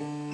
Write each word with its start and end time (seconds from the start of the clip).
Mm. 0.00 0.33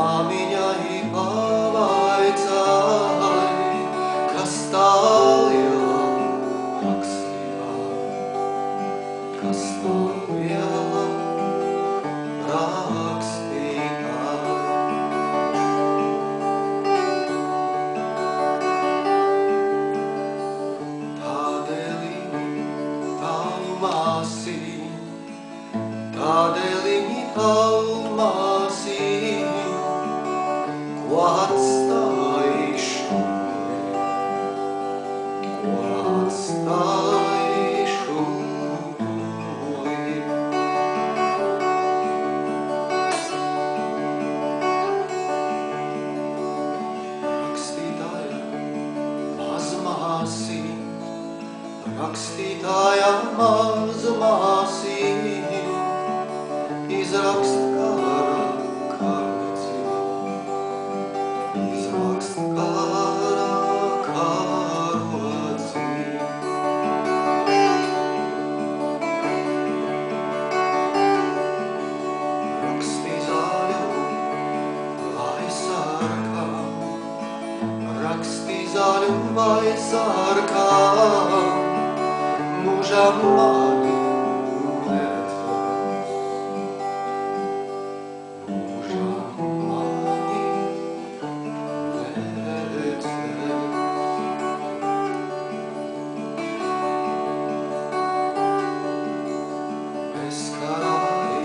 māmiņai 0.00 0.98
pavaicāj, 1.12 2.46
kas 4.30 4.54
tajā 4.72 5.88
rakstībā, 6.84 7.72
kas 9.40 9.62
tajā 9.82 10.70
rakstībā. 12.48 14.22
Tādēļ 21.20 22.02
tavu 23.20 23.72
māsīm, 23.84 24.88
tādēļ 26.16 26.88
tavu 27.36 27.98
māsīm, 28.16 29.29
rakstītāja 52.10 53.10
mazmāsīm, 53.38 55.26
izrakst 56.90 57.60
kara 57.76 58.46
karocību, 58.96 59.94
izrakst 61.70 62.34
kara 62.56 63.52
karocību. 64.08 65.20
Rakstī 72.64 73.14
zaļu, 73.30 73.80
lai 75.14 75.48
sarkām, 75.62 76.52
rakstī 78.02 78.58
zaļu 78.74 79.20
burza 82.80 83.04
mali 83.22 83.94
ulewa. 84.72 85.54
Burza 88.48 89.08
mali 89.68 90.40
ulewa. 91.20 93.14
Bez 100.14 100.38
karai 100.56 101.44